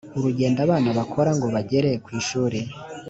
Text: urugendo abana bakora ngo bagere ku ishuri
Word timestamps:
urugendo 0.17 0.59
abana 0.65 0.89
bakora 0.97 1.31
ngo 1.37 1.47
bagere 1.55 1.89
ku 2.03 2.09
ishuri 2.19 2.59